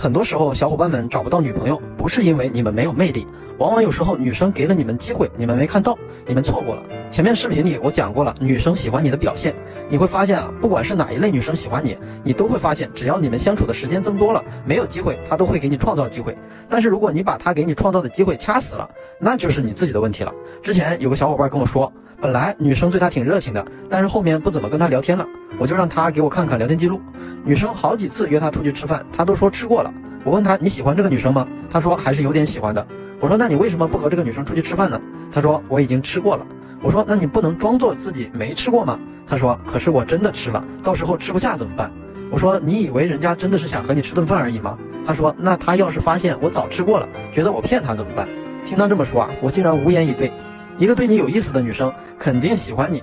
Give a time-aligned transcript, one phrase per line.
[0.00, 3.26] 很多时候，小伙伴们找不到女朋友，不是因为你们没有魅力，
[3.58, 6.82] 往往有时候女生给了你们机会，你们没看到，你们错过了。
[7.10, 9.52] 前面视频里我讲过了，女生喜欢你的表现，
[9.88, 16.32] 你会发现啊，不管是哪一类女生喜欢你，你都会发现，只要你们相处的时间增多了，没有机会，她都会给你创造机会。
[16.68, 18.88] 但是如果你把她给你创造的机会掐死了，
[19.18, 20.32] 那就是你自己的问题了。
[20.62, 25.26] 之前有个小伙伴跟我说，本来女生对他挺热情的，但是后面不怎么跟他聊天了，
[25.58, 27.00] 我就让他给我看看聊天记录，
[27.44, 29.92] 女生好几次约他出去吃饭，他都说吃过了。
[30.24, 31.46] 我问他你喜欢这个女生吗？
[31.68, 32.86] 他说还是有点喜欢的。
[33.20, 35.00] 我说那你为什么不和这个女生出去吃饭呢？
[35.32, 36.46] 他说我已经吃过了。
[36.80, 38.98] 我说那你不能装作自己没吃过吗？
[39.26, 41.90] 他说可是我真的吃了，到时候吃不下怎么办？
[42.30, 44.78] 我说你以为人家真的是想和你吃顿饭而已吗？
[45.04, 48.28] 他说那他要是发现我早吃过了，觉得我骗他怎么办？
[48.64, 50.30] 听他这么说啊，我竟然无言以对。
[50.78, 53.02] 一个对你有意思的女生肯定喜欢你，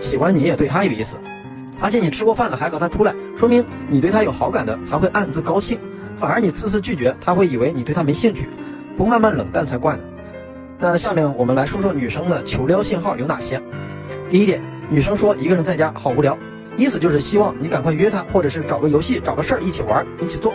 [0.00, 1.16] 喜欢你也对她有意思。
[1.82, 5.80] 发现你吃过饭了还和她出来，说明你对她有好感的，她会暗自高兴。
[6.16, 8.48] 反而你次次拒绝，他会以为你对他没兴趣，
[8.96, 10.02] 不慢慢冷淡才怪呢。
[10.78, 13.60] 那下面我们来说说女生的求撩信号有哪些。
[14.30, 16.38] 第一点，女生说一个人在家好无聊，
[16.76, 20.54] 意思就是希望你赶快约她，或者是找个游戏、找个事儿一起玩、一起做。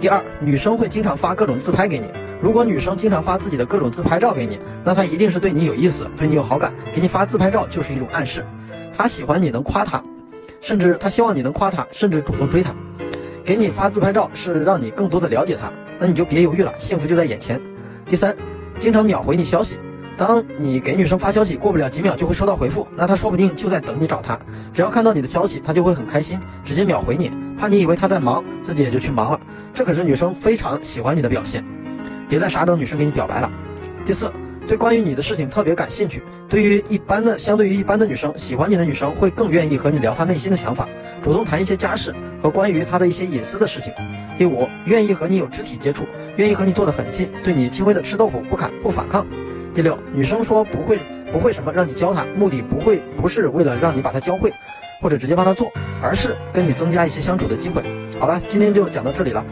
[0.00, 2.06] 第二，女生会经常发各种自拍给你。
[2.42, 6.74] 如果女生经常发自己的各种自拍照给你，那她一定是对你有意思，对你有好感。
[6.92, 8.44] 给你发自拍照就是一种暗示，
[8.96, 10.02] 她喜欢你能夸她，
[10.66, 12.74] 甚至他希望你能夸他，甚至主动追他。
[13.44, 17.60] 给你发自拍照是让你更多的了解他，那你就别犹豫了，幸福就在眼前。
[18.04, 18.36] 第三，
[18.80, 19.76] 经常秒回你消息，
[20.16, 24.36] 当你给女生发消息，过不了几秒就会收到回复，那她说不定就在等你找她，
[24.74, 29.40] 只要看到你的消息，她就会很开心，直接秒回你，怕你以为她在忙，自己也就去忙了，
[29.72, 31.64] 这可是女生非常喜欢你的表现，
[32.28, 33.48] 别再傻等女生给你表白了。
[34.04, 34.28] 第四。
[34.66, 36.22] 对关于你的事情特别感兴趣。
[36.48, 40.88] 对于一般的，相对于一般的女生，喜欢你的女生会更愿意和你聊她内心的想法，
[41.22, 43.92] 主动谈一些家事和关于她的一些隐私的事情。
[44.36, 46.04] 第五，愿意和你有肢体接触，
[46.36, 49.24] 愿意和你坐得很近，对你轻微的吃豆腐不砍不反抗。
[49.72, 50.98] 第六，女生说不会
[51.32, 54.52] 不会什么让你教她，目的不会不是为了让你把她教会，
[55.00, 55.70] 或者直接帮她做，
[56.02, 57.84] 而是跟你增加一些相处的机会。
[58.18, 59.46] 好了，今天就讲到这里了。